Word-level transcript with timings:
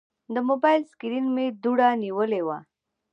د 0.33 0.35
موبایل 0.49 0.81
سکرین 0.91 1.25
مې 1.35 1.45
دوړه 1.63 1.89
نیولې 2.03 2.41
وه. 2.47 2.57